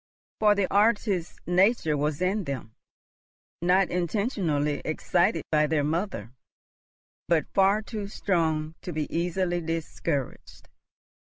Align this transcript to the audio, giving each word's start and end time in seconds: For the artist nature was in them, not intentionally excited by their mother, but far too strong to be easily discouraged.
For 0.39 0.55
the 0.55 0.65
artist 0.73 1.39
nature 1.45 1.95
was 1.95 2.21
in 2.23 2.45
them, 2.45 2.73
not 3.61 3.91
intentionally 3.91 4.81
excited 4.83 5.43
by 5.51 5.67
their 5.67 5.83
mother, 5.83 6.31
but 7.27 7.53
far 7.53 7.83
too 7.83 8.07
strong 8.07 8.73
to 8.81 8.91
be 8.91 9.05
easily 9.15 9.61
discouraged. 9.61 10.69